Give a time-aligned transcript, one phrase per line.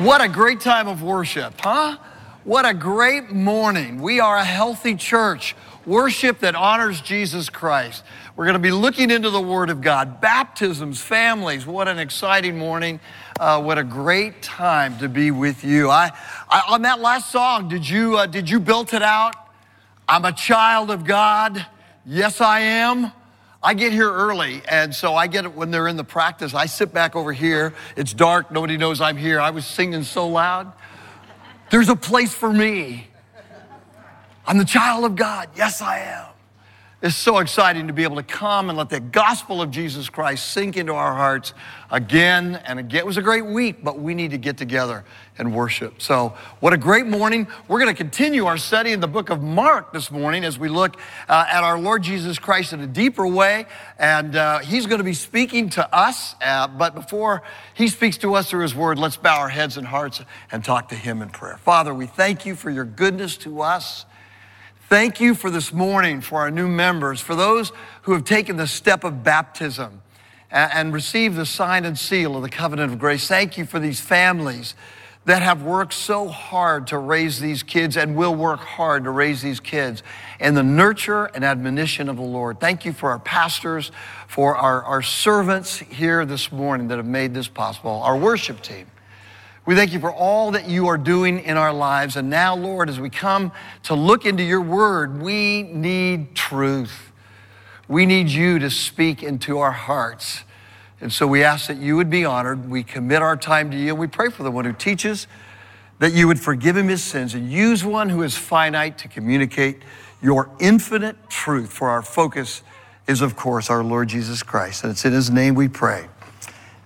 [0.00, 1.98] What a great time of worship, huh?
[2.44, 4.00] What a great morning.
[4.00, 5.54] We are a healthy church,
[5.84, 8.02] worship that honors Jesus Christ.
[8.34, 11.66] We're going to be looking into the Word of God, baptisms, families.
[11.66, 12.98] What an exciting morning.
[13.38, 15.90] Uh, what a great time to be with you.
[15.90, 16.12] I,
[16.48, 19.34] I on that last song, did you, uh, did you build it out?
[20.08, 21.66] I'm a child of God.
[22.06, 23.12] Yes, I am.
[23.62, 26.54] I get here early, and so I get it when they're in the practice.
[26.54, 27.74] I sit back over here.
[27.94, 28.50] It's dark.
[28.50, 29.38] Nobody knows I'm here.
[29.38, 30.72] I was singing so loud.
[31.70, 33.08] There's a place for me.
[34.46, 35.50] I'm the child of God.
[35.54, 36.29] Yes, I am.
[37.02, 40.50] It's so exciting to be able to come and let the gospel of Jesus Christ
[40.50, 41.54] sink into our hearts
[41.90, 42.98] again and again.
[42.98, 45.06] It was a great week, but we need to get together
[45.38, 46.02] and worship.
[46.02, 47.48] So, what a great morning.
[47.68, 50.68] We're going to continue our study in the book of Mark this morning as we
[50.68, 53.64] look uh, at our Lord Jesus Christ in a deeper way.
[53.98, 56.34] And uh, He's going to be speaking to us.
[56.42, 57.42] Uh, but before
[57.72, 60.20] He speaks to us through His word, let's bow our heads and hearts
[60.52, 61.56] and talk to Him in prayer.
[61.56, 64.04] Father, we thank you for your goodness to us.
[64.90, 67.70] Thank you for this morning for our new members, for those
[68.02, 70.02] who have taken the step of baptism
[70.50, 73.28] and received the sign and seal of the covenant of grace.
[73.28, 74.74] Thank you for these families
[75.26, 79.42] that have worked so hard to raise these kids and will work hard to raise
[79.42, 80.02] these kids
[80.40, 82.58] in the nurture and admonition of the Lord.
[82.58, 83.92] Thank you for our pastors,
[84.26, 88.88] for our, our servants here this morning that have made this possible, our worship team.
[89.70, 92.16] We thank you for all that you are doing in our lives.
[92.16, 93.52] And now, Lord, as we come
[93.84, 97.12] to look into your word, we need truth.
[97.86, 100.42] We need you to speak into our hearts.
[101.00, 102.68] And so we ask that you would be honored.
[102.68, 103.94] We commit our time to you.
[103.94, 105.28] We pray for the one who teaches
[106.00, 109.82] that you would forgive him his sins and use one who is finite to communicate
[110.20, 111.70] your infinite truth.
[111.70, 112.64] For our focus
[113.06, 114.82] is, of course, our Lord Jesus Christ.
[114.82, 116.08] And it's in his name we pray.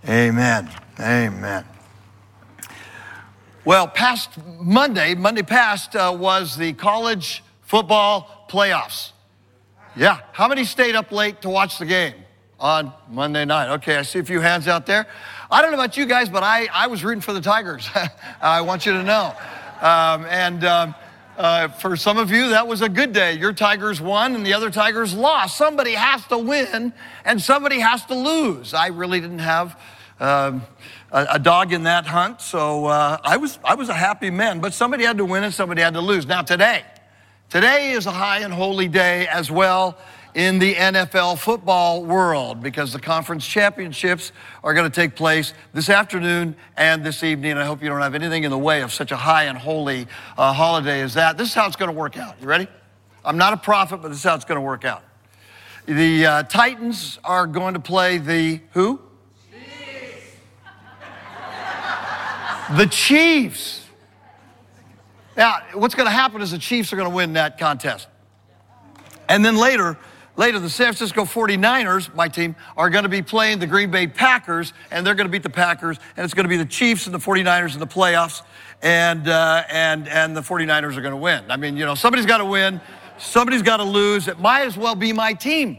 [0.06, 0.68] Amen.
[1.00, 1.64] Amen.
[3.66, 4.28] Well, past
[4.60, 9.12] Monday, Monday past uh, was the college football playoffs.
[9.96, 12.12] Yeah, how many stayed up late to watch the game
[12.60, 13.72] on Monday night?
[13.76, 15.06] Okay, I see a few hands out there.
[15.50, 17.88] I don't know about you guys, but I, I was rooting for the Tigers.
[18.42, 19.34] I want you to know.
[19.80, 20.94] Um, and um,
[21.38, 23.32] uh, for some of you, that was a good day.
[23.38, 25.56] Your Tigers won and the other Tigers lost.
[25.56, 26.92] Somebody has to win
[27.24, 28.74] and somebody has to lose.
[28.74, 29.80] I really didn't have.
[30.20, 30.64] Um,
[31.14, 32.40] a, a dog in that hunt.
[32.42, 35.54] So uh, I, was, I was a happy man, but somebody had to win and
[35.54, 36.26] somebody had to lose.
[36.26, 36.82] Now, today,
[37.48, 39.96] today is a high and holy day as well
[40.34, 44.32] in the NFL football world because the conference championships
[44.64, 47.56] are going to take place this afternoon and this evening.
[47.56, 50.08] I hope you don't have anything in the way of such a high and holy
[50.36, 51.38] uh, holiday as that.
[51.38, 52.34] This is how it's going to work out.
[52.40, 52.66] You ready?
[53.24, 55.04] I'm not a prophet, but this is how it's going to work out.
[55.86, 59.00] The uh, Titans are going to play the who?
[62.72, 63.86] The Chiefs.
[65.36, 68.08] Now, what's going to happen is the Chiefs are going to win that contest.
[69.28, 69.98] And then later,
[70.36, 74.06] later, the San Francisco 49ers, my team, are going to be playing the Green Bay
[74.06, 77.06] Packers, and they're going to beat the Packers, and it's going to be the Chiefs
[77.06, 78.42] and the 49ers in the playoffs,
[78.82, 81.50] and, uh, and, and the 49ers are going to win.
[81.50, 82.80] I mean, you know, somebody's got to win,
[83.18, 84.28] somebody's got to lose.
[84.28, 85.78] It might as well be my team.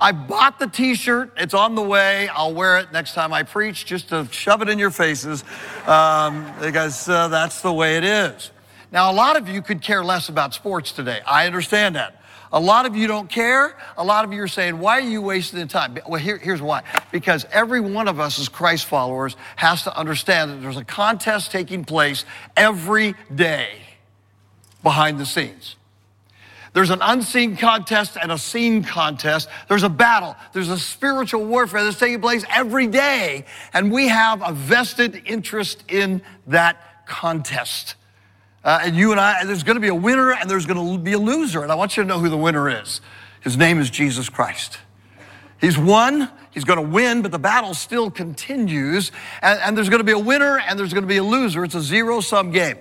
[0.00, 1.32] I bought the t shirt.
[1.36, 2.28] It's on the way.
[2.28, 5.42] I'll wear it next time I preach just to shove it in your faces
[5.86, 8.50] um, because uh, that's the way it is.
[8.92, 11.20] Now, a lot of you could care less about sports today.
[11.26, 12.22] I understand that.
[12.52, 13.76] A lot of you don't care.
[13.98, 15.98] A lot of you are saying, why are you wasting the time?
[16.08, 16.82] Well, here, here's why.
[17.12, 21.50] Because every one of us as Christ followers has to understand that there's a contest
[21.50, 22.24] taking place
[22.56, 23.68] every day
[24.82, 25.76] behind the scenes.
[26.78, 29.48] There's an unseen contest and a seen contest.
[29.68, 30.36] There's a battle.
[30.52, 33.46] There's a spiritual warfare that's taking place every day.
[33.72, 37.96] And we have a vested interest in that contest.
[38.62, 41.02] Uh, and you and I, there's going to be a winner and there's going to
[41.02, 41.64] be a loser.
[41.64, 43.00] And I want you to know who the winner is.
[43.40, 44.78] His name is Jesus Christ.
[45.60, 49.10] He's won, he's going to win, but the battle still continues.
[49.42, 51.64] And, and there's going to be a winner and there's going to be a loser.
[51.64, 52.76] It's a zero sum game.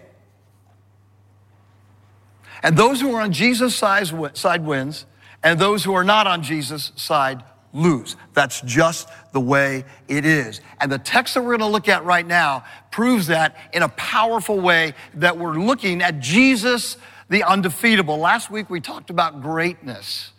[2.64, 5.06] And those who are on Jesus' side wins,
[5.44, 7.44] and those who are not on Jesus' side
[7.74, 8.16] lose.
[8.34, 10.62] That's just the way it is.
[10.80, 13.90] And the text that we're going to look at right now proves that in a
[13.90, 16.98] powerful way that we're looking at Jesus,
[17.30, 18.18] the undefeatable.
[18.18, 20.32] Last week we talked about greatness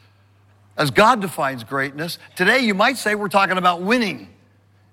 [0.76, 2.18] as God defines greatness.
[2.34, 4.28] Today you might say we're talking about winning.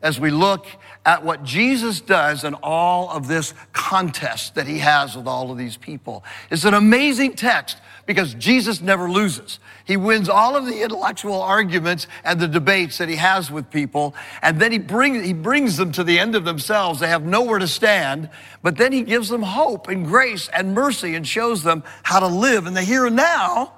[0.02, 0.68] As we look
[1.06, 5.58] at what Jesus does in all of this contest that he has with all of
[5.58, 6.24] these people.
[6.50, 9.60] It's an amazing text because Jesus never loses.
[9.84, 14.16] He wins all of the intellectual arguments and the debates that he has with people,
[14.42, 17.00] and then he, bring, he brings them to the end of themselves.
[17.00, 18.30] They have nowhere to stand,
[18.62, 22.28] but then he gives them hope and grace and mercy and shows them how to
[22.28, 23.74] live in the here and now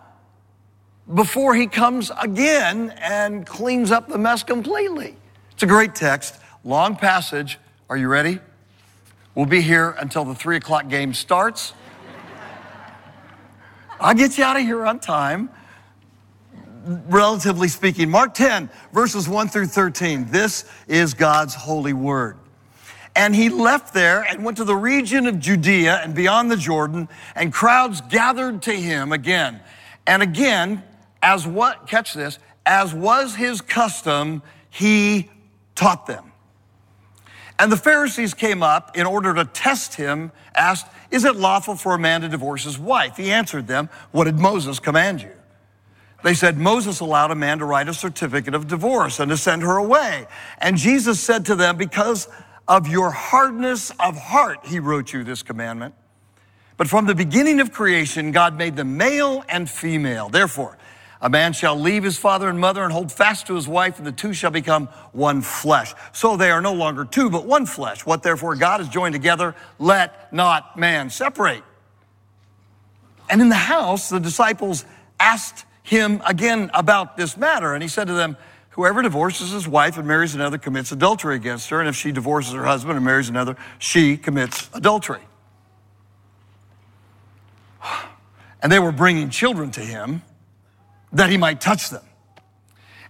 [1.14, 5.16] before he comes again and cleans up the mess completely.
[5.57, 7.57] It's a great text, long passage.
[7.89, 8.39] Are you ready?
[9.33, 11.74] We'll be here until the three o'clock game starts.
[14.00, 15.50] I'll get you out of here on time
[17.07, 18.12] relatively speaking.
[18.12, 20.27] Mark 10, verses 1 through 13.
[20.30, 22.38] This is God's holy word.
[23.15, 27.09] And he left there and went to the region of Judea and beyond the Jordan,
[27.33, 29.62] and crowds gathered to him again.
[30.06, 30.83] And again,
[31.24, 35.31] as what, catch this, as was his custom, he
[35.77, 36.33] taught them.
[37.59, 41.95] And the Pharisees came up in order to test him, asked, Is it lawful for
[41.95, 43.18] a man to divorce his wife?
[43.18, 45.31] He answered them, What did Moses command you?
[46.24, 49.62] They said Moses allowed a man to write a certificate of divorce and to send
[49.62, 50.27] her away.
[50.59, 52.27] And Jesus said to them, Because
[52.68, 55.95] of your hardness of heart, he wrote you this commandment.
[56.75, 60.30] But from the beginning of creation, God made them male and female.
[60.30, 60.77] Therefore,
[61.22, 64.06] a man shall leave his father and mother and hold fast to his wife, and
[64.06, 65.94] the two shall become one flesh.
[66.14, 68.06] So they are no longer two, but one flesh.
[68.06, 71.64] What therefore God has joined together, let not man separate.
[73.30, 74.86] And in the house, the disciples
[75.19, 77.74] asked him again about this matter.
[77.74, 78.38] And he said to them,
[78.72, 81.80] Whoever divorces his wife and marries another commits adultery against her.
[81.80, 85.22] And if she divorces her husband and marries another, she commits adultery.
[88.60, 90.24] And they were bringing children to him
[91.18, 92.04] that he might touch them.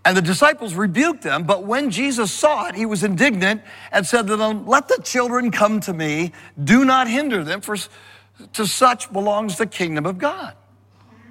[0.06, 3.62] And the disciples rebuked them, but when Jesus saw it, he was indignant
[3.92, 6.32] and said to them, Let the children come to me,
[6.64, 7.76] do not hinder them, for
[8.54, 10.54] to such belongs the kingdom of God.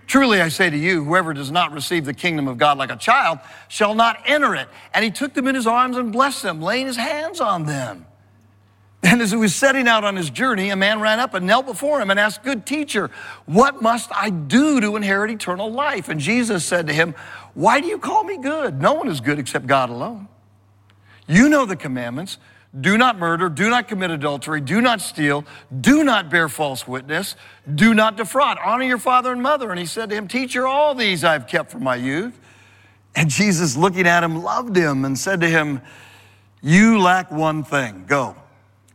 [0.06, 2.96] Truly I say to you, whoever does not receive the kingdom of God like a
[2.96, 3.38] child
[3.69, 4.69] shall not enter it.
[4.93, 8.06] And he took them in his arms and blessed them, laying his hands on them.
[9.06, 11.64] And as he was setting out on his journey, a man ran up and knelt
[11.64, 13.08] before him and asked, Good teacher,
[13.44, 16.08] what must I do to inherit eternal life?
[16.08, 17.14] And Jesus said to him,
[17.54, 18.82] Why do you call me good?
[18.82, 20.26] No one is good except God alone.
[21.28, 22.38] You know the commandments
[22.78, 25.44] do not murder, do not commit adultery, do not steal,
[25.80, 27.36] do not bear false witness,
[27.72, 29.70] do not defraud, honor your father and mother.
[29.70, 32.38] And he said to him, Teacher, all these I've kept from my youth.
[33.14, 35.80] And Jesus, looking at him, loved him and said to him,
[36.60, 38.04] You lack one thing.
[38.08, 38.36] Go,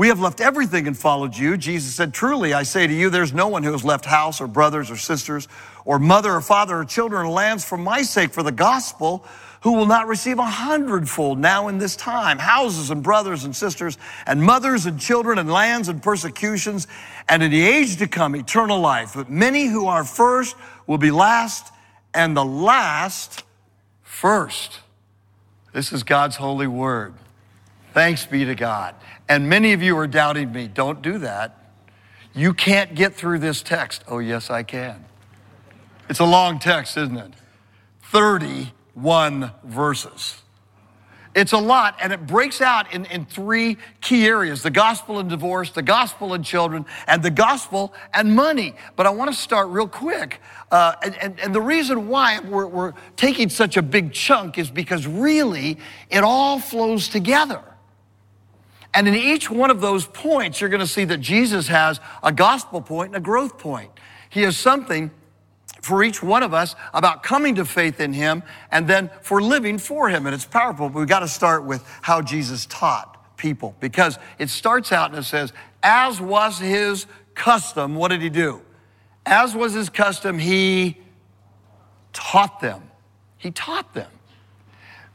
[0.00, 1.58] we have left everything and followed you.
[1.58, 4.46] Jesus said, Truly, I say to you, there's no one who has left house or
[4.46, 5.46] brothers or sisters
[5.84, 9.26] or mother or father or children or lands for my sake for the gospel
[9.60, 13.98] who will not receive a hundredfold now in this time houses and brothers and sisters
[14.24, 16.86] and mothers and children and lands and persecutions
[17.28, 19.12] and in the age to come eternal life.
[19.14, 21.74] But many who are first will be last
[22.14, 23.44] and the last
[24.02, 24.80] first.
[25.74, 27.12] This is God's holy word.
[27.92, 28.94] Thanks be to God.
[29.28, 30.68] And many of you are doubting me.
[30.68, 31.56] Don't do that.
[32.34, 34.04] You can't get through this text.
[34.06, 35.04] Oh, yes, I can.
[36.08, 37.32] It's a long text, isn't it?
[38.02, 40.40] 31 verses.
[41.32, 45.30] It's a lot, and it breaks out in, in three key areas the gospel and
[45.30, 48.74] divorce, the gospel and children, and the gospel and money.
[48.96, 50.40] But I want to start real quick.
[50.72, 54.70] Uh, and, and, and, the reason why we're, we're taking such a big chunk is
[54.70, 55.78] because really
[56.10, 57.62] it all flows together.
[58.92, 62.32] And in each one of those points, you're going to see that Jesus has a
[62.32, 63.90] gospel point and a growth point.
[64.28, 65.10] He has something
[65.80, 69.78] for each one of us about coming to faith in Him and then for living
[69.78, 70.26] for Him.
[70.26, 74.50] And it's powerful, but we got to start with how Jesus taught people because it
[74.50, 78.60] starts out and it says, as was His custom, what did He do?
[79.24, 80.98] As was His custom, He
[82.12, 82.82] taught them.
[83.38, 84.10] he taught them.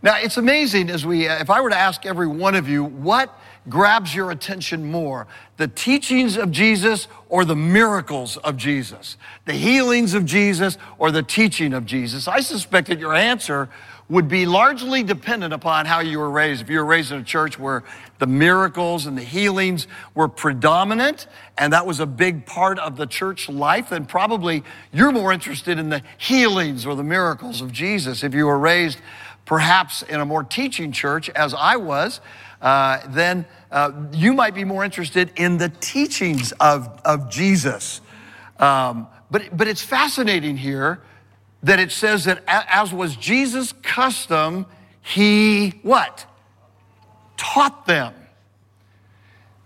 [0.06, 3.36] Now, it's amazing as we, if I were to ask every one of you, what
[3.68, 5.26] grabs your attention more?
[5.58, 9.18] The teachings of Jesus or the miracles of Jesus?
[9.46, 12.28] The healings of Jesus or the teaching of Jesus?
[12.28, 13.68] I suspect that your answer
[14.08, 16.62] would be largely dependent upon how you were raised.
[16.62, 17.84] If you were raised in a church where
[18.20, 21.26] the miracles and the healings were predominant,
[21.58, 25.80] and that was a big part of the church life, then probably you're more interested
[25.80, 28.24] in the healings or the miracles of Jesus.
[28.24, 29.00] If you were raised
[29.46, 32.20] perhaps in a more teaching church, as I was,
[32.62, 38.02] uh, then uh, you might be more interested in the teachings of, of Jesus.
[38.60, 41.02] Um, but, but it's fascinating here
[41.64, 44.66] that it says that as was Jesus' custom,
[45.02, 46.26] he what?
[47.38, 48.14] Taught them.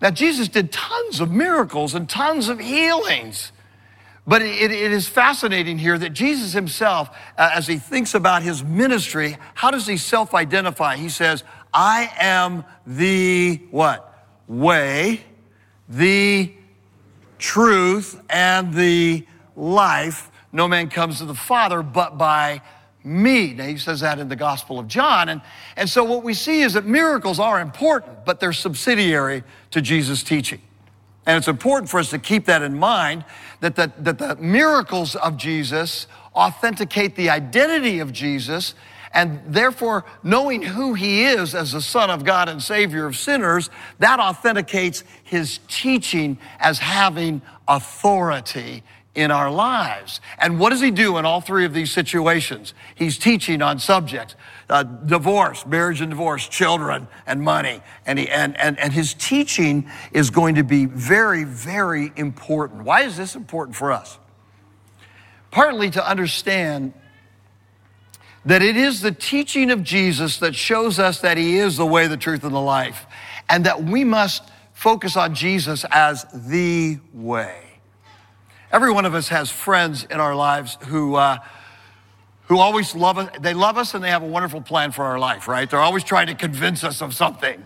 [0.02, 3.52] Now, Jesus did tons of miracles and tons of healings.
[4.30, 8.64] But it, it is fascinating here that Jesus himself, uh, as he thinks about his
[8.64, 10.98] ministry, how does he self identify?
[10.98, 11.44] He says,
[11.74, 14.06] I am the what?
[14.48, 15.22] Way,
[15.90, 16.54] the
[17.40, 20.30] truth, and the life.
[20.52, 22.62] No man comes to the Father but by
[23.04, 23.54] me.
[23.54, 25.30] Now, he says that in the Gospel of John.
[25.30, 25.42] And,
[25.76, 30.22] and so what we see is that miracles are important, but they're subsidiary to Jesus'
[30.22, 30.62] teaching.
[31.30, 33.24] And it's important for us to keep that in mind
[33.60, 38.74] that the, that the miracles of Jesus authenticate the identity of Jesus
[39.14, 43.70] and therefore, knowing who he is as the Son of God and Savior of sinners,
[44.00, 48.84] that authenticates his teaching as having authority
[49.20, 50.22] in our lives.
[50.38, 52.74] And what does he do in all three of these situations?
[52.96, 54.36] He's teaching on subjects
[54.70, 57.82] uh, divorce, marriage and divorce, children and money.
[58.06, 62.84] And, he, and, and, and his teaching is going to be very, very important.
[62.84, 64.18] Why is this important for us?
[65.52, 66.94] Partly to understand
[68.46, 72.08] that it is the teaching of Jesus that shows us that he is the way,
[72.08, 73.06] the truth, and the life,
[73.50, 77.69] and that we must focus on Jesus as the way.
[78.72, 81.40] Every one of us has friends in our lives who, uh,
[82.46, 83.30] who always love us.
[83.42, 85.68] They love us and they have a wonderful plan for our life, right?
[85.68, 87.66] They're always trying to convince us of something.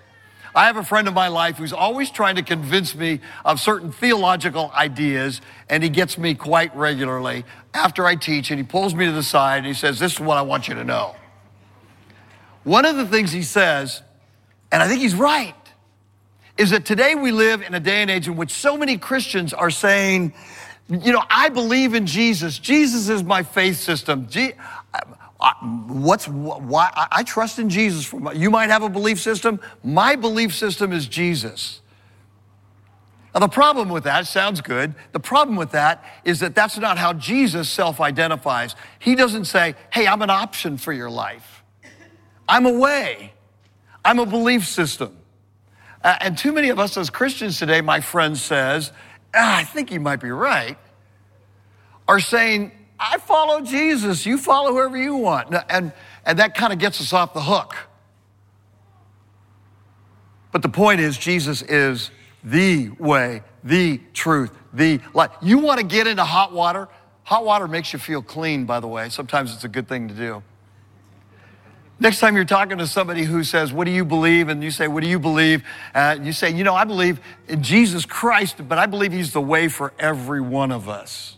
[0.55, 3.91] I have a friend in my life who's always trying to convince me of certain
[3.91, 7.43] theological ideas, and he gets me quite regularly
[7.73, 10.19] after I teach, and he pulls me to the side and he says, This is
[10.19, 11.15] what I want you to know.
[12.63, 14.01] One of the things he says,
[14.71, 15.55] and I think he's right,
[16.55, 19.53] is that today we live in a day and age in which so many Christians
[19.53, 20.33] are saying,
[20.89, 22.59] you know, I believe in Jesus.
[22.59, 24.27] Jesus is my faith system.
[25.87, 28.05] What's why I trust in Jesus.
[28.05, 29.59] For you might have a belief system.
[29.83, 31.81] My belief system is Jesus.
[33.33, 34.93] Now, the problem with that sounds good.
[35.11, 38.75] The problem with that is that that's not how Jesus self identifies.
[38.99, 41.63] He doesn't say, Hey, I'm an option for your life.
[42.47, 43.33] I'm a way.
[44.05, 45.17] I'm a belief system.
[46.03, 48.91] Uh, and too many of us as Christians today, my friend says,
[49.33, 50.77] ah, I think he might be right,
[52.07, 55.53] are saying, I follow Jesus, you follow whoever you want.
[55.69, 55.91] And,
[56.25, 57.75] and that kind of gets us off the hook.
[60.51, 62.11] But the point is, Jesus is
[62.43, 65.31] the way, the truth, the life.
[65.41, 66.87] You want to get into hot water?
[67.23, 69.09] Hot water makes you feel clean, by the way.
[69.09, 70.43] Sometimes it's a good thing to do.
[72.03, 74.49] Next time you're talking to somebody who says, What do you believe?
[74.49, 75.63] And you say, What do you believe?
[75.95, 79.39] Uh, you say, You know, I believe in Jesus Christ, but I believe He's the
[79.39, 81.37] way for every one of us.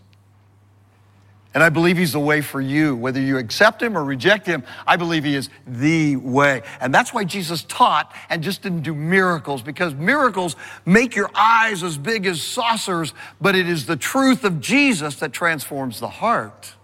[1.53, 2.97] And I believe he's the way for you.
[2.97, 6.63] Whether you accept him or reject him, I believe he is the way.
[6.81, 11.81] And that's why Jesus taught and just didn't do miracles, because miracles make your eyes
[11.81, 16.75] as big as saucers, but it is the truth of Jesus that transforms the heart.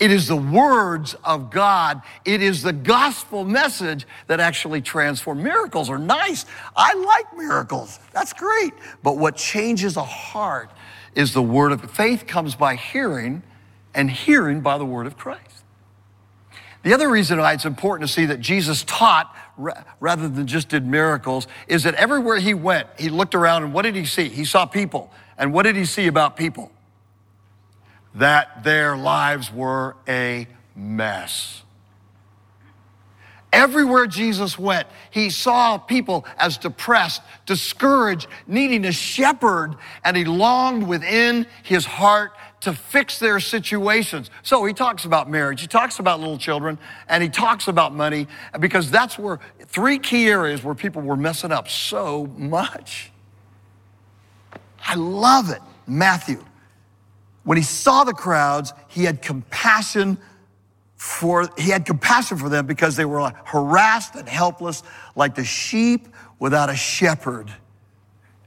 [0.00, 2.00] It is the words of God.
[2.24, 5.44] It is the gospel message that actually transforms.
[5.44, 6.46] Miracles are nice.
[6.74, 8.00] I like miracles.
[8.12, 8.72] That's great.
[9.02, 10.70] But what changes a heart
[11.14, 13.42] is the word of faith comes by hearing,
[13.94, 15.64] and hearing by the word of Christ.
[16.82, 19.34] The other reason why it's important to see that Jesus taught
[20.00, 23.82] rather than just did miracles is that everywhere he went, he looked around and what
[23.82, 24.28] did he see?
[24.28, 25.12] He saw people.
[25.36, 26.72] And what did he see about people?
[28.14, 31.62] That their lives were a mess.
[33.52, 40.86] Everywhere Jesus went, he saw people as depressed, discouraged, needing a shepherd, and he longed
[40.86, 44.30] within his heart to fix their situations.
[44.42, 48.28] So he talks about marriage, he talks about little children, and he talks about money,
[48.60, 53.10] because that's where three key areas where people were messing up so much.
[54.86, 55.60] I love it.
[55.88, 56.44] Matthew,
[57.44, 60.18] when he saw the crowds, he had compassion
[60.96, 64.82] for, he had compassion for them because they were harassed and helpless
[65.16, 67.50] like the sheep without a shepherd.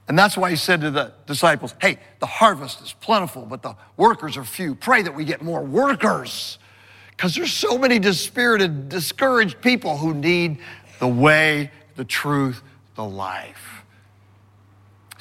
[0.07, 3.75] And that's why he said to the disciples, Hey, the harvest is plentiful, but the
[3.97, 4.75] workers are few.
[4.75, 6.59] Pray that we get more workers.
[7.09, 10.59] Because there's so many dispirited, discouraged people who need
[10.99, 12.61] the way, the truth,
[12.95, 13.72] the life.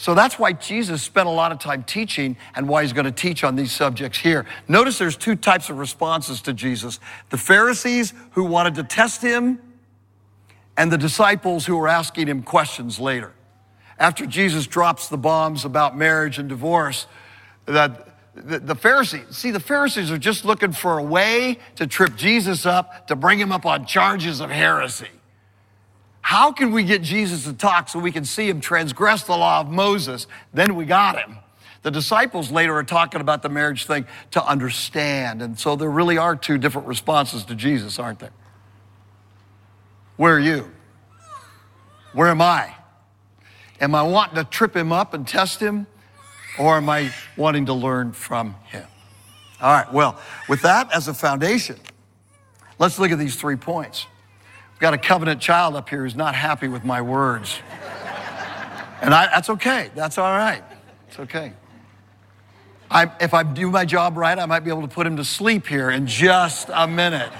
[0.03, 3.13] So that's why Jesus spent a lot of time teaching and why he's going to
[3.13, 4.47] teach on these subjects here.
[4.67, 6.99] Notice there's two types of responses to Jesus
[7.31, 9.61] the Pharisees who wanted to test him,
[10.77, 13.31] and the disciples who were asking him questions later.
[13.97, 17.07] After Jesus drops the bombs about marriage and divorce,
[17.67, 22.17] that the, the Pharisees, see, the Pharisees are just looking for a way to trip
[22.17, 25.11] Jesus up, to bring him up on charges of heresy.
[26.23, 29.61] How can we get Jesus to talk so we can see him transgress the law
[29.61, 30.27] of Moses?
[30.55, 31.37] Then we got him.
[31.83, 35.43] The disciples later are talking about the marriage thing to understand.
[35.43, 38.31] And so there really are two different responses to Jesus, aren't there?
[40.17, 40.71] Where are you?
[42.13, 42.73] Where am I?
[43.81, 45.89] Am I wanting to trip him up and test him?
[46.59, 48.87] Or am I wanting to learn from him?
[49.61, 51.77] All right, well, with that as a foundation,
[52.79, 54.07] let's look at these three points
[54.83, 57.61] got a covenant child up here who's not happy with my words.
[59.01, 59.93] And I, that's okay.
[59.95, 60.65] That's all right.
[61.07, 61.53] It's okay.
[62.91, 65.25] I, if I do my job right, I might be able to put him to
[65.25, 67.33] sleep here in just a minute.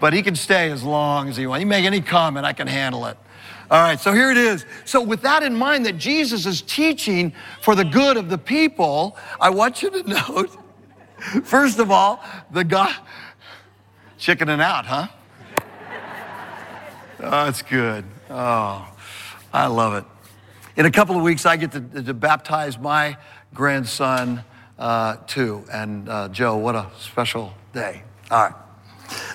[0.00, 1.60] But he can stay as long as he wants.
[1.60, 3.16] He make any comment, I can handle it.
[3.70, 4.66] All right, so here it is.
[4.84, 9.16] So, with that in mind, that Jesus is teaching for the good of the people,
[9.40, 10.58] I want you to note,
[11.44, 12.96] first of all, the God,
[14.18, 15.06] chickening out, huh?
[17.22, 18.04] Oh, that's good.
[18.30, 18.90] Oh,
[19.52, 20.04] I love it.
[20.76, 23.18] In a couple of weeks, I get to, to baptize my
[23.52, 24.42] grandson
[24.78, 25.62] uh, too.
[25.70, 28.02] And uh, Joe, what a special day.
[28.30, 28.54] All right.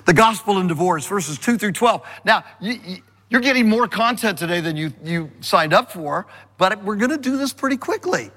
[0.04, 2.04] The gospel and divorce, verses 2 through 12.
[2.24, 6.26] Now, you, you're getting more content today than you, you signed up for,
[6.58, 8.32] but we're going to do this pretty quickly.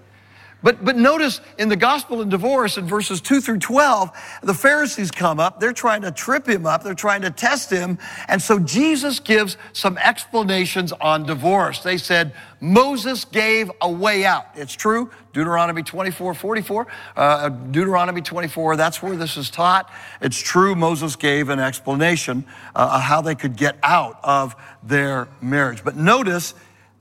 [0.61, 4.11] But, but notice in the gospel and divorce in verses 2 through 12,
[4.43, 5.59] the Pharisees come up.
[5.59, 6.83] They're trying to trip him up.
[6.83, 7.97] They're trying to test him.
[8.27, 11.79] And so Jesus gives some explanations on divorce.
[11.79, 14.47] They said, Moses gave a way out.
[14.55, 15.09] It's true.
[15.31, 16.87] Deuteronomy 24, 44.
[17.15, 19.89] Uh, Deuteronomy 24, that's where this is taught.
[20.19, 20.75] It's true.
[20.75, 22.43] Moses gave an explanation
[22.75, 25.85] uh, of how they could get out of their marriage.
[25.85, 26.53] But notice,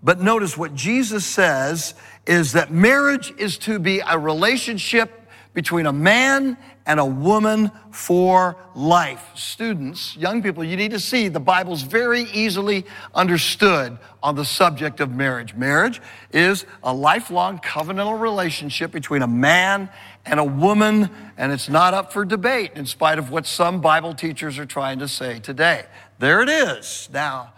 [0.03, 1.95] but notice what Jesus says
[2.27, 5.19] is that marriage is to be a relationship
[5.55, 6.57] between a man
[6.87, 9.23] and a woman for life.
[9.35, 15.01] Students, young people, you need to see the Bible's very easily understood on the subject
[15.01, 15.55] of marriage.
[15.55, 16.01] Marriage
[16.33, 19.91] is a lifelong covenantal relationship between a man
[20.25, 24.15] and a woman, and it's not up for debate in spite of what some Bible
[24.15, 25.87] teachers are trying to say today.
[26.19, 27.09] There it is.
[27.13, 27.53] Now,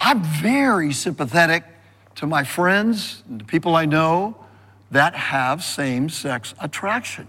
[0.00, 1.64] I'm very sympathetic
[2.16, 4.36] to my friends and the people I know
[4.90, 7.28] that have same sex attraction.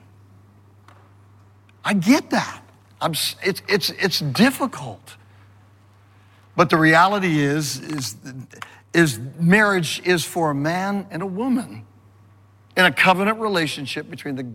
[1.84, 2.64] I get that.
[3.02, 5.18] I'm, it's, it's, it's difficult.
[6.56, 8.16] But the reality is, is,
[8.94, 11.86] is marriage is for a man and a woman
[12.78, 14.48] in a covenant relationship between the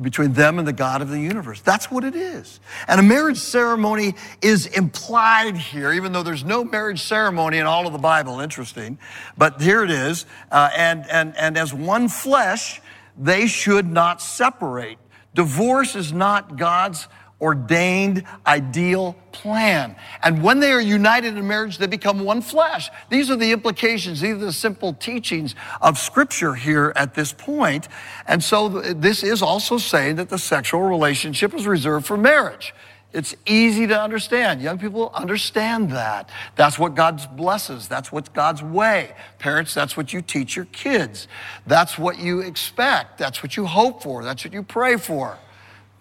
[0.00, 1.60] between them and the God of the universe.
[1.60, 2.60] That's what it is.
[2.86, 7.86] And a marriage ceremony is implied here, even though there's no marriage ceremony in all
[7.86, 8.40] of the Bible.
[8.40, 8.98] Interesting.
[9.36, 10.26] But here it is.
[10.50, 12.80] Uh, and, and, and as one flesh,
[13.18, 14.98] they should not separate.
[15.34, 17.08] Divorce is not God's
[17.40, 19.96] ordained, ideal plan.
[20.22, 22.90] And when they are united in marriage, they become one flesh.
[23.08, 27.88] These are the implications, these are the simple teachings of Scripture here at this point.
[28.26, 32.74] And so this is also saying that the sexual relationship is reserved for marriage.
[33.12, 34.62] It's easy to understand.
[34.62, 36.30] Young people understand that.
[36.54, 37.88] That's what God blesses.
[37.88, 39.14] That's what's God's way.
[39.40, 41.26] Parents, that's what you teach your kids.
[41.66, 43.18] That's what you expect.
[43.18, 44.22] That's what you hope for.
[44.22, 45.38] That's what you pray for.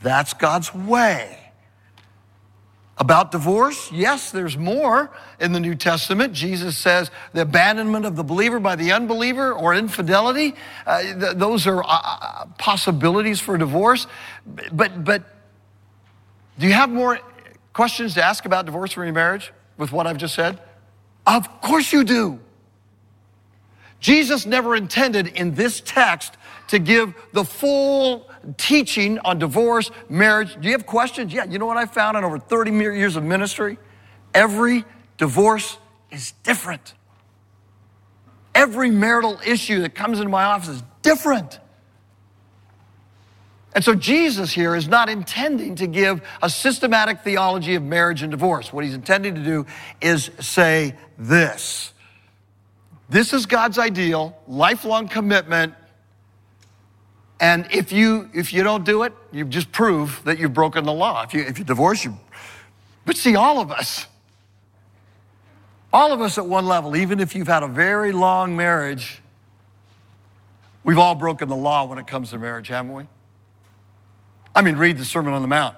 [0.01, 1.39] That's God's way.
[2.99, 5.09] About divorce, yes, there's more
[5.39, 6.33] in the New Testament.
[6.33, 10.53] Jesus says the abandonment of the believer by the unbeliever or infidelity,
[10.85, 14.05] uh, th- those are uh, uh, possibilities for divorce.
[14.73, 15.23] But, but
[16.59, 17.19] do you have more
[17.71, 20.59] questions to ask about divorce or remarriage with what I've just said?
[21.25, 22.39] Of course you do.
[24.01, 26.35] Jesus never intended in this text
[26.69, 30.55] to give the full teaching on divorce, marriage.
[30.59, 31.33] Do you have questions?
[31.33, 33.77] Yeah, you know what I found in over 30 years of ministry?
[34.33, 34.85] Every
[35.17, 35.77] divorce
[36.11, 36.93] is different.
[38.55, 41.59] Every marital issue that comes into my office is different.
[43.73, 48.31] And so Jesus here is not intending to give a systematic theology of marriage and
[48.31, 48.73] divorce.
[48.73, 49.65] What he's intending to do
[50.01, 51.93] is say this.
[53.09, 55.73] This is God's ideal, lifelong commitment.
[57.39, 60.93] And if you if you don't do it, you just prove that you've broken the
[60.93, 61.23] law.
[61.23, 62.17] If you if you divorce, you
[63.05, 64.05] but see, all of us,
[65.91, 69.21] all of us at one level, even if you've had a very long marriage,
[70.83, 73.07] we've all broken the law when it comes to marriage, haven't we?
[74.53, 75.75] I mean, read the Sermon on the Mount.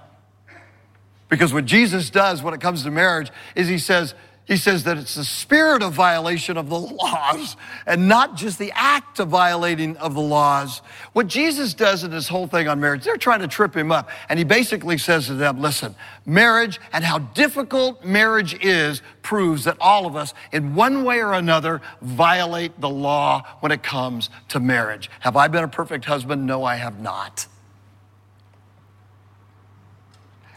[1.30, 4.14] Because what Jesus does when it comes to marriage is he says,
[4.52, 8.74] he says that it's the spirit of violation of the laws and not just the
[8.76, 10.82] act of violating of the laws.
[11.14, 14.10] What Jesus does in this whole thing on marriage, they're trying to trip him up.
[14.28, 19.78] And he basically says to them, listen, marriage and how difficult marriage is proves that
[19.80, 24.60] all of us, in one way or another, violate the law when it comes to
[24.60, 25.10] marriage.
[25.22, 26.46] Have I been a perfect husband?
[26.46, 27.48] No, I have not.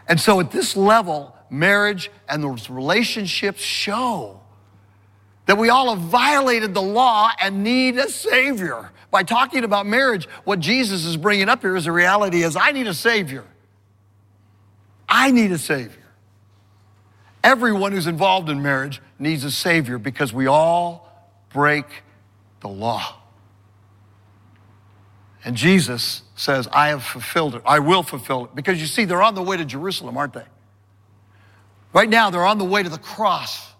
[0.09, 4.41] And so at this level, marriage and those relationships show
[5.47, 8.91] that we all have violated the law and need a savior.
[9.11, 12.73] By talking about marriage, what Jesus is bringing up here is the reality is I
[12.73, 13.45] need a savior.
[15.09, 16.01] I need a savior.
[17.45, 21.13] Everyone who's involved in marriage needs a savior because we all
[21.53, 21.85] break
[22.61, 23.17] the law.
[25.45, 27.63] And Jesus says, I have fulfilled it.
[27.67, 28.55] I will fulfill it.
[28.55, 30.45] Because you see, they're on the way to Jerusalem, aren't they?
[31.95, 33.73] Right now, they're on the way to the cross.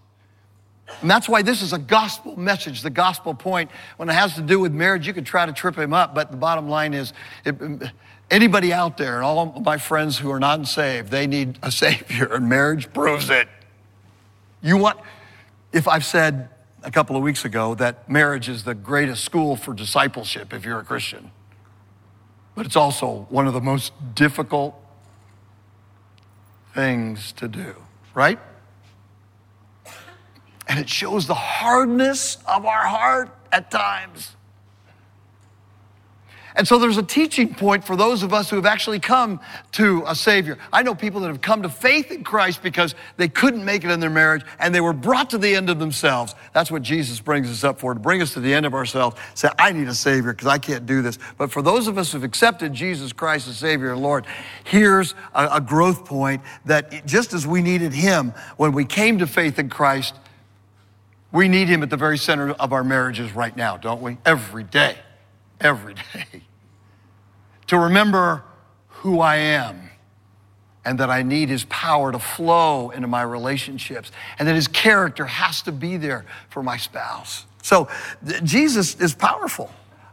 [1.01, 3.71] And that's why this is a gospel message, the gospel point.
[3.97, 6.31] When it has to do with marriage, you can try to trip him up, but
[6.31, 7.13] the bottom line is
[7.45, 7.57] it,
[8.31, 12.33] anybody out there, and all my friends who are not saved, they need a Savior,
[12.33, 13.49] and marriage proves it.
[14.63, 14.99] You want,
[15.73, 16.49] if I've said
[16.83, 20.79] a couple of weeks ago that marriage is the greatest school for discipleship if you're
[20.79, 21.31] a Christian
[22.55, 24.75] but it's also one of the most difficult
[26.73, 27.75] things to do,
[28.15, 28.39] right?
[30.67, 34.37] And it shows the hardness of our heart at times.
[36.57, 39.41] And so there's a teaching point for those of us who have actually come
[39.73, 40.57] to a Savior.
[40.73, 43.91] I know people that have come to faith in Christ because they couldn't make it
[43.91, 46.35] in their marriage and they were brought to the end of themselves.
[46.53, 49.17] That's what Jesus brings us up for, to bring us to the end of ourselves.
[49.35, 51.19] Say, I need a Savior because I can't do this.
[51.39, 54.25] But for those of us who've accepted Jesus Christ as Savior and Lord,
[54.63, 59.27] here's a, a growth point that just as we needed Him when we came to
[59.27, 60.15] faith in Christ,
[61.33, 64.19] we need Him at the very center of our marriages right now, don't we?
[64.25, 64.99] Every day
[65.65, 66.43] every day
[67.67, 68.45] to remember
[68.89, 69.91] who I am
[70.85, 75.25] and that I need his power to flow into my relationships and that his character
[75.25, 77.47] has to be there for my spouse.
[77.63, 77.89] So
[78.43, 79.71] Jesus is powerful.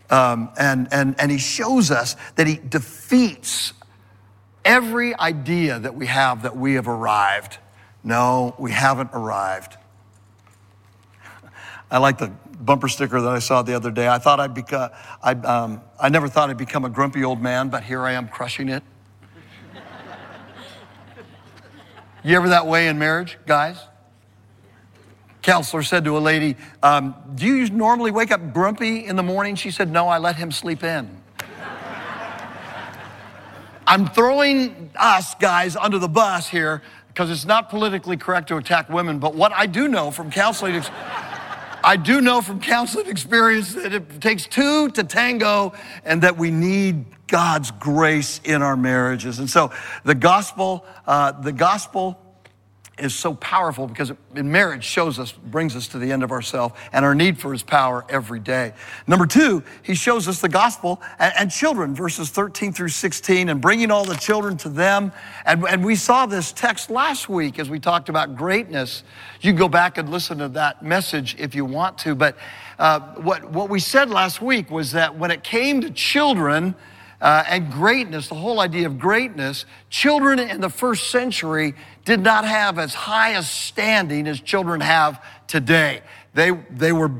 [0.09, 3.73] Um, and, and, and he shows us that he defeats
[4.63, 7.57] every idea that we have that we have arrived.
[8.03, 9.77] No, we haven't arrived.
[11.91, 12.31] I like the
[12.61, 14.07] bumper sticker that I saw the other day.
[14.07, 14.89] I thought I'd become,
[15.21, 18.27] I, um, I never thought I'd become a grumpy old man, but here I am
[18.27, 18.83] crushing it.
[22.23, 23.77] you ever that way in marriage, guys?
[25.41, 29.55] Counselor said to a lady, um, Do you normally wake up grumpy in the morning?
[29.55, 31.21] She said, No, I let him sleep in.
[33.87, 38.89] I'm throwing us guys under the bus here because it's not politically correct to attack
[38.89, 40.81] women, but what I do know from counseling.
[41.83, 45.73] I do know from counseling experience that it takes two to tango
[46.05, 49.39] and that we need God's grace in our marriages.
[49.39, 49.71] And so
[50.03, 52.20] the gospel, uh, the gospel
[52.97, 56.75] is so powerful because in marriage shows us, brings us to the end of ourselves
[56.91, 58.73] and our need for his power every day.
[59.07, 63.61] Number two, he shows us the gospel and, and, children, verses 13 through 16, and
[63.61, 65.11] bringing all the children to them.
[65.45, 69.03] And, and we saw this text last week as we talked about greatness.
[69.39, 72.13] You can go back and listen to that message if you want to.
[72.13, 72.37] But
[72.77, 76.75] uh, what, what we said last week was that when it came to children,
[77.21, 82.45] uh, and greatness, the whole idea of greatness, children in the first century did not
[82.45, 86.01] have as high a standing as children have today.
[86.33, 87.11] They, they were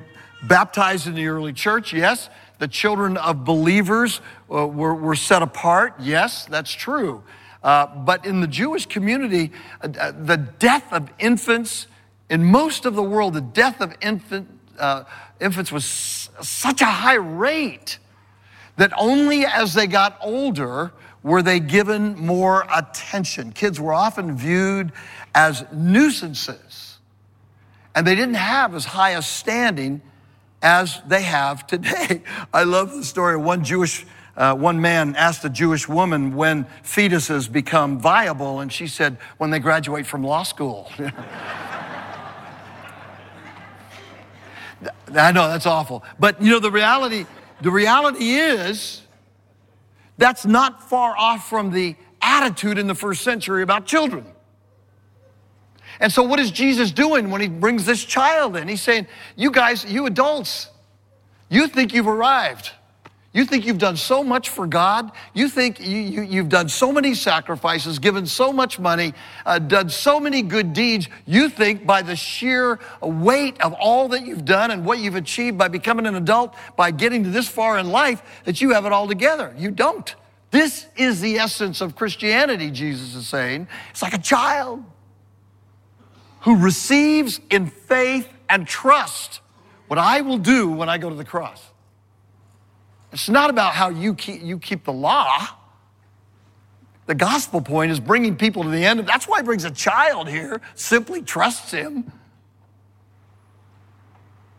[0.43, 2.29] baptized in the early church, yes.
[2.57, 7.23] The children of believers uh, were, were set apart, yes, that's true.
[7.63, 11.85] Uh, but in the Jewish community, uh, uh the death of infants,
[12.27, 14.47] in most of the world, the death of infant,
[14.79, 15.03] uh,
[15.39, 17.99] infants was such a high rate
[18.77, 20.91] that only as they got older
[21.23, 23.51] were they given more attention.
[23.51, 24.91] Kids were often viewed
[25.35, 26.97] as nuisances,
[27.93, 30.01] and they didn't have as high a standing
[30.61, 32.23] as they have today.
[32.53, 34.05] I love the story of one Jewish
[34.37, 39.49] uh, one man asked a Jewish woman when fetuses become viable, and she said, when
[39.49, 40.89] they graduate from law school.
[45.13, 46.03] I know that's awful.
[46.17, 47.25] But you know, the reality,
[47.61, 49.01] the reality is
[50.17, 54.25] that's not far off from the attitude in the first century about children.
[55.99, 58.67] And so, what is Jesus doing when he brings this child in?
[58.67, 60.69] He's saying, You guys, you adults,
[61.49, 62.71] you think you've arrived.
[63.33, 65.11] You think you've done so much for God.
[65.33, 69.13] You think you, you, have done so many sacrifices, given so much money,
[69.45, 71.07] uh, done so many good deeds.
[71.25, 75.57] You think by the sheer weight of all that you've done and what you've achieved
[75.57, 78.91] by becoming an adult, by getting to this far in life, that you have it
[78.91, 79.55] all together.
[79.57, 80.13] You don't.
[80.51, 83.69] This is the essence of Christianity, Jesus is saying.
[83.91, 84.83] It's like a child
[86.41, 89.39] who receives in faith and trust
[89.87, 91.70] what I will do when I go to the cross.
[93.11, 95.47] It's not about how you keep, you keep the law.
[97.07, 98.99] The gospel point is bringing people to the end.
[99.05, 102.11] That's why he brings a child here, simply trusts him.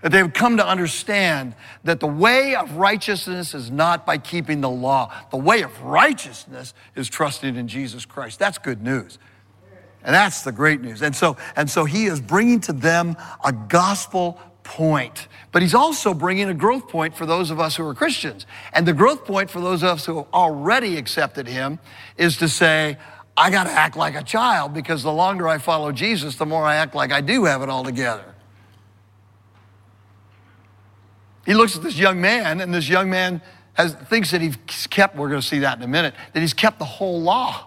[0.03, 4.61] That they would come to understand that the way of righteousness is not by keeping
[4.61, 5.15] the law.
[5.31, 8.39] The way of righteousness is trusting in Jesus Christ.
[8.41, 9.19] That's good news.
[10.05, 11.03] And that's the great news.
[11.03, 15.29] And so, and so he is bringing to them a gospel point.
[15.51, 18.47] But he's also bringing a growth point for those of us who are Christians.
[18.73, 21.79] And the growth point for those of us who have already accepted him
[22.17, 22.97] is to say,
[23.37, 26.65] I got to act like a child because the longer I follow Jesus, the more
[26.65, 28.35] I act like I do have it all together.
[31.47, 33.43] He looks at this young man, and this young man
[33.75, 34.57] has, thinks that he's
[34.91, 37.67] kept, we're going to see that in a minute, that he's kept the whole law.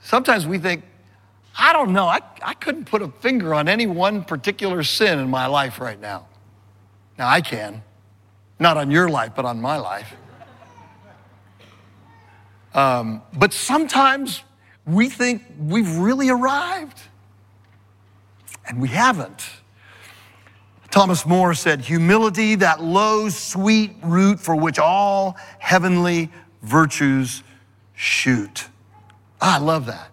[0.00, 0.84] Sometimes we think,
[1.58, 2.06] I don't know.
[2.06, 6.00] I, I couldn't put a finger on any one particular sin in my life right
[6.00, 6.26] now.
[7.18, 7.82] Now I can.
[8.58, 10.12] Not on your life, but on my life.
[12.74, 14.42] Um, but sometimes
[14.86, 17.00] we think we've really arrived,
[18.66, 19.48] and we haven't.
[20.90, 26.30] Thomas Moore said, Humility, that low, sweet root for which all heavenly
[26.62, 27.42] virtues
[27.94, 28.68] shoot.
[29.40, 30.10] I love that.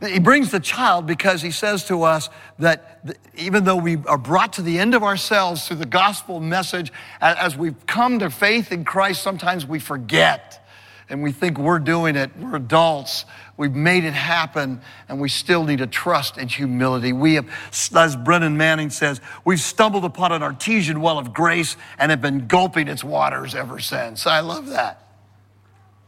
[0.00, 3.00] He brings the child because he says to us that
[3.34, 7.56] even though we are brought to the end of ourselves through the gospel message, as
[7.56, 10.64] we've come to faith in Christ, sometimes we forget
[11.08, 12.30] and we think we're doing it.
[12.38, 13.24] We're adults.
[13.56, 17.12] We've made it happen, and we still need to trust and humility.
[17.12, 17.48] We have,
[17.94, 22.46] as Brennan Manning says, we've stumbled upon an artesian well of grace and have been
[22.46, 24.26] gulping its waters ever since.
[24.26, 25.02] I love that.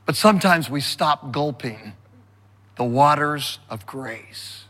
[0.05, 1.95] But sometimes we stop gulping
[2.81, 4.65] the waters of grace.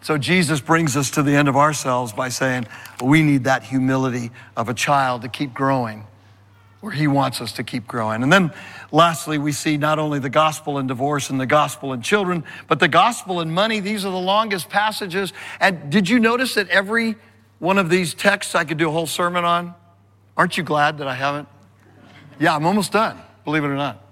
[0.00, 2.66] So Jesus brings us to the end of ourselves by saying,
[3.04, 6.06] we need that humility of a child to keep growing
[6.80, 8.22] where he wants us to keep growing.
[8.22, 8.54] And then
[8.90, 12.80] lastly, we see not only the gospel in divorce and the gospel in children, but
[12.80, 13.80] the gospel in money.
[13.80, 15.34] These are the longest passages.
[15.60, 17.16] And did you notice that every
[17.58, 19.74] one of these texts I could do a whole sermon on?
[20.38, 21.48] Aren't you glad that I haven't?
[22.38, 24.06] Yeah, I'm almost done, believe it or not.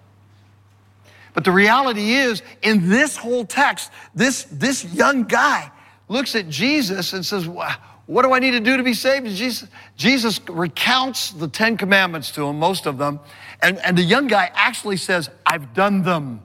[1.39, 5.71] But the reality is, in this whole text, this, this young guy
[6.09, 9.29] looks at Jesus and says, What do I need to do to be saved?
[9.29, 13.21] Jesus, Jesus recounts the Ten Commandments to him, most of them.
[13.63, 16.43] And, and the young guy actually says, I've done them.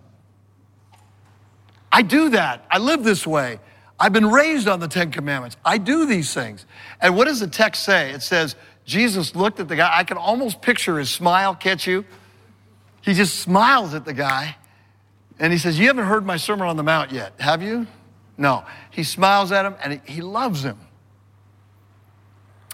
[1.91, 2.63] I do that.
[2.69, 3.59] I live this way.
[3.99, 5.57] I've been raised on the Ten Commandments.
[5.65, 6.67] I do these things.
[7.01, 8.11] And what does the text say?
[8.11, 9.91] It says, Jesus looked at the guy.
[9.91, 12.05] I can almost picture his smile, catch you?
[13.01, 14.57] He just smiles at the guy
[15.43, 17.85] and he says, You haven't heard my Sermon on the Mount yet, have you?
[18.37, 18.63] No.
[18.91, 20.79] He smiles at him and he loves him.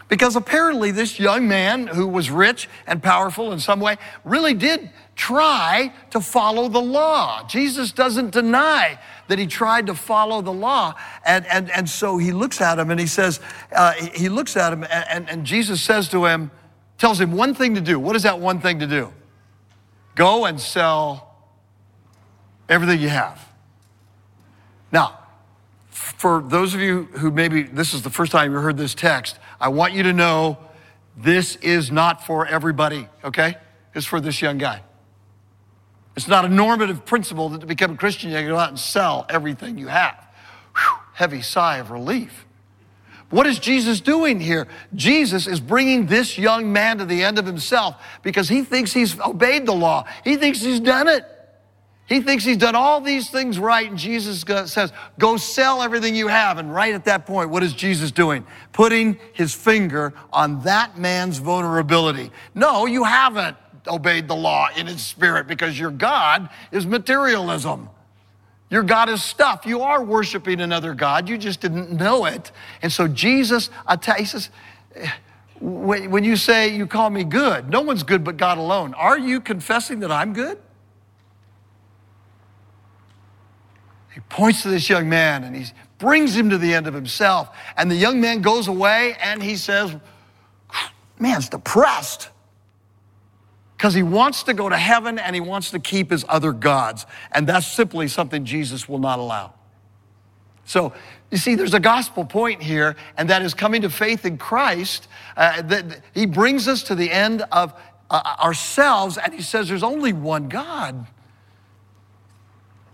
[0.07, 4.91] Because apparently, this young man who was rich and powerful in some way really did
[5.15, 7.45] try to follow the law.
[7.47, 10.93] Jesus doesn't deny that he tried to follow the law.
[11.25, 13.39] And, and, and so he looks at him and he says,
[13.71, 16.51] uh, he looks at him and, and Jesus says to him,
[16.99, 17.99] tells him one thing to do.
[17.99, 19.11] What is that one thing to do?
[20.13, 21.28] Go and sell
[22.69, 23.43] everything you have.
[24.91, 25.19] Now,
[25.89, 29.37] for those of you who maybe this is the first time you heard this text,
[29.59, 30.57] I want you to know
[31.17, 33.57] this is not for everybody, okay?
[33.93, 34.81] It's for this young guy.
[36.15, 39.25] It's not a normative principle that to become a Christian, you go out and sell
[39.29, 40.15] everything you have.
[40.75, 42.45] Whew, heavy sigh of relief.
[43.29, 44.67] What is Jesus doing here?
[44.95, 49.19] Jesus is bringing this young man to the end of himself because he thinks he's
[49.19, 50.05] obeyed the law.
[50.23, 51.23] He thinks he's done it.
[52.09, 56.27] He thinks he's done all these things right, and Jesus says, Go sell everything you
[56.27, 56.57] have.
[56.57, 58.47] And right at that point, what is Jesus doing?
[58.73, 62.31] Putting his finger on that man's vulnerability.
[62.55, 63.55] No, you haven't
[63.87, 67.89] obeyed the law in its spirit because your God is materialism.
[68.71, 69.67] Your God is stuff.
[69.67, 71.29] You are worshiping another God.
[71.29, 72.51] You just didn't know it.
[72.81, 73.69] And so Jesus,
[74.17, 74.49] he says,
[75.61, 78.95] when you say you call me good, no one's good but God alone.
[78.95, 80.57] Are you confessing that I'm good?
[84.29, 85.65] Points to this young man and he
[85.97, 87.49] brings him to the end of himself.
[87.75, 89.95] And the young man goes away and he says,
[91.19, 92.29] Man's depressed
[93.75, 97.05] because he wants to go to heaven and he wants to keep his other gods.
[97.31, 99.53] And that's simply something Jesus will not allow.
[100.65, 100.93] So,
[101.31, 105.07] you see, there's a gospel point here, and that is coming to faith in Christ.
[105.37, 107.73] Uh, that he brings us to the end of
[108.09, 111.07] uh, ourselves, and he says there's only one God.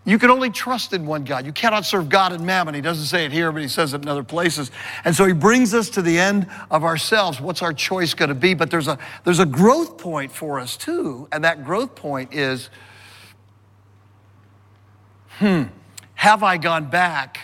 [0.08, 1.48] You can only trust in one God.
[1.48, 2.76] You cannot serve God and mammon.
[2.76, 4.70] He doesn't say it here, but he says it in other places.
[5.04, 7.42] And so he brings us to the end of ourselves.
[7.42, 8.54] What's our choice going to be?
[8.54, 11.28] But there's a, there's a growth point for us too.
[11.32, 12.70] And that growth point is
[15.40, 15.64] hmm,
[16.14, 17.40] have I gone back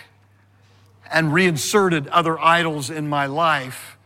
[1.12, 3.98] and reinserted other idols in my life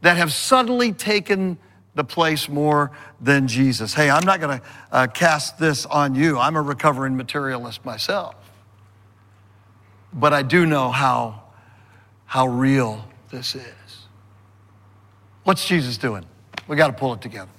[0.00, 1.58] that have suddenly taken
[1.94, 3.94] the place more than Jesus.
[3.94, 6.38] Hey, I'm not going to uh, cast this on you.
[6.38, 8.34] I'm a recovering materialist myself.
[10.12, 11.42] But I do know how,
[12.26, 13.64] how real this is.
[15.44, 16.24] What's Jesus doing?
[16.68, 17.50] We got to pull it together.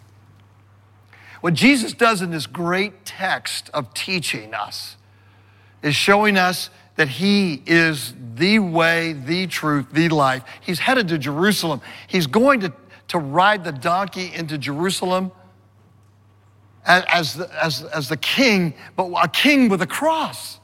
[1.41, 4.95] What Jesus does in this great text of teaching us
[5.81, 10.43] is showing us that he is the way, the truth, the life.
[10.61, 11.81] He's headed to Jerusalem.
[12.07, 12.69] He's going to
[13.09, 15.31] to ride the donkey into Jerusalem
[16.85, 20.59] as, the, as, as the king, but a king with a cross.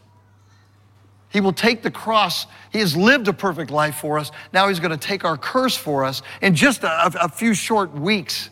[1.29, 2.47] He will take the cross.
[2.71, 4.31] He has lived a perfect life for us.
[4.51, 7.93] Now he's going to take our curse for us in just a, a few short
[7.93, 8.49] weeks.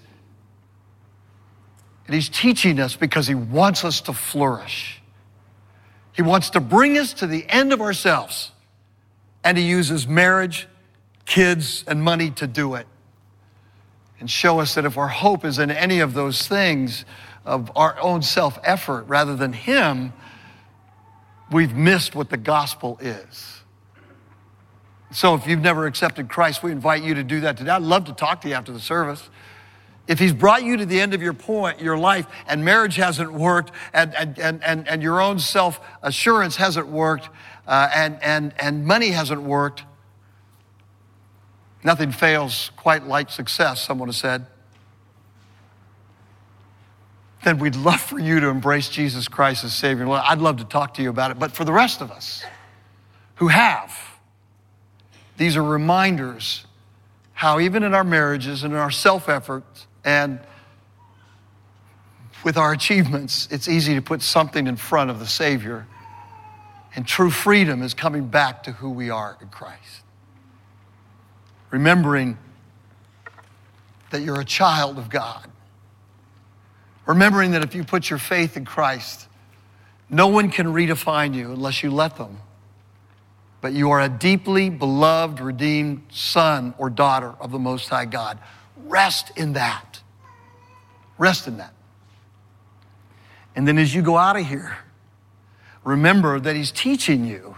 [2.05, 5.01] And he's teaching us because he wants us to flourish.
[6.13, 8.51] He wants to bring us to the end of ourselves.
[9.43, 10.67] And he uses marriage,
[11.25, 12.87] kids, and money to do it
[14.19, 17.05] and show us that if our hope is in any of those things
[17.45, 20.13] of our own self effort rather than Him,
[21.51, 23.61] we've missed what the gospel is.
[25.11, 27.71] So if you've never accepted Christ, we invite you to do that today.
[27.71, 29.29] I'd love to talk to you after the service.
[30.07, 33.31] If he's brought you to the end of your point, your life, and marriage hasn't
[33.31, 37.29] worked, and, and, and, and, and your own self assurance hasn't worked,
[37.67, 39.83] uh, and, and, and money hasn't worked,
[41.87, 44.45] Nothing fails quite like success, someone has said.
[47.45, 50.05] Then we'd love for you to embrace Jesus Christ as Savior.
[50.09, 51.39] I'd love to talk to you about it.
[51.39, 52.43] But for the rest of us
[53.35, 53.97] who have,
[55.37, 56.65] these are reminders
[57.31, 60.41] how, even in our marriages and in our self efforts and
[62.43, 65.87] with our achievements, it's easy to put something in front of the Savior.
[66.97, 70.01] And true freedom is coming back to who we are in Christ
[71.77, 72.35] remembering
[74.09, 75.47] that you're a child of God.
[77.05, 79.27] Remembering that if you put your faith in Christ,
[80.09, 82.39] no one can redefine you unless you let them.
[83.61, 88.39] But you are a deeply beloved, redeemed son or daughter of the Most High God.
[88.85, 90.01] Rest in that.
[91.19, 91.73] Rest in that.
[93.55, 94.79] And then as you go out of here,
[95.83, 97.55] remember that He's teaching you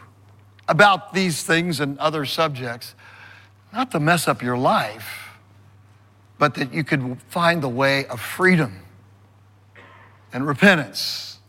[0.68, 2.96] about these things and other subjects
[3.72, 5.38] not to mess up your life,
[6.38, 8.82] but that you could find the way of freedom
[10.32, 11.40] and repentance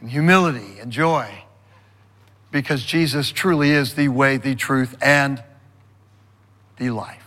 [0.00, 1.44] and humility and joy
[2.50, 5.42] because Jesus truly is the way, the truth, and
[6.78, 7.22] the life.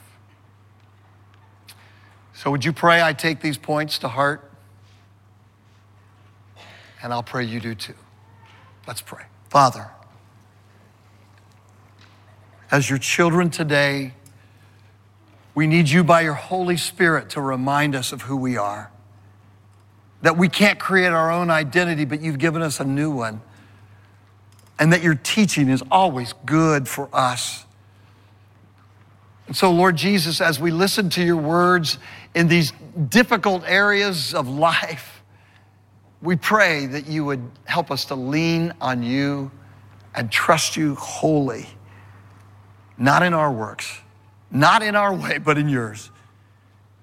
[2.34, 4.50] So, would you pray I take these points to heart?
[7.04, 7.96] And I'll pray you do too.
[8.88, 9.24] Let's pray.
[9.50, 9.90] Father,
[12.72, 14.14] as your children today,
[15.60, 18.90] we need you by your Holy Spirit to remind us of who we are.
[20.22, 23.42] That we can't create our own identity, but you've given us a new one.
[24.80, 27.66] And that your teaching is always good for us.
[29.48, 31.98] And so, Lord Jesus, as we listen to your words
[32.34, 32.72] in these
[33.10, 35.22] difficult areas of life,
[36.22, 39.52] we pray that you would help us to lean on you
[40.16, 41.68] and trust you wholly,
[42.98, 44.00] not in our works
[44.52, 46.12] not in our way, but in yours.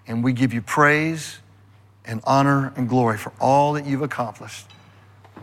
[0.06, 1.38] And we give you praise
[2.04, 4.66] and honor and glory for all that you've accomplished.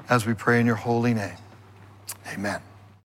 [0.10, 1.38] as we pray in your holy name.
[2.28, 2.62] Amen.